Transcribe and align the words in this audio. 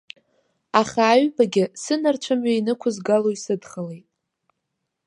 Аха 0.79 1.01
аҩбагьы 1.13 1.63
сынарцәымҩа 1.81 2.53
инықәызгало 2.59 3.29
исыдхалеит. 3.31 4.07